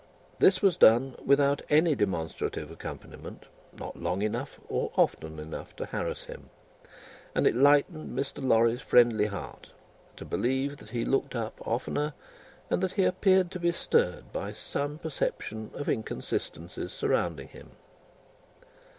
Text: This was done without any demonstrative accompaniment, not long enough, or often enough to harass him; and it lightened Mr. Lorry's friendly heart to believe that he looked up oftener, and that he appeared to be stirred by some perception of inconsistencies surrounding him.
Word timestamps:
This 0.39 0.63
was 0.63 0.77
done 0.77 1.13
without 1.23 1.61
any 1.69 1.93
demonstrative 1.93 2.71
accompaniment, 2.71 3.45
not 3.77 3.95
long 3.97 4.23
enough, 4.23 4.59
or 4.67 4.91
often 4.95 5.37
enough 5.37 5.75
to 5.75 5.85
harass 5.85 6.23
him; 6.23 6.49
and 7.35 7.45
it 7.45 7.53
lightened 7.53 8.17
Mr. 8.17 8.43
Lorry's 8.43 8.81
friendly 8.81 9.27
heart 9.27 9.73
to 10.15 10.25
believe 10.25 10.77
that 10.77 10.89
he 10.89 11.05
looked 11.05 11.35
up 11.35 11.61
oftener, 11.67 12.15
and 12.67 12.81
that 12.81 12.93
he 12.93 13.03
appeared 13.03 13.51
to 13.51 13.59
be 13.59 13.71
stirred 13.71 14.33
by 14.33 14.53
some 14.53 14.97
perception 14.97 15.69
of 15.75 15.87
inconsistencies 15.87 16.91
surrounding 16.91 17.49
him. 17.49 17.73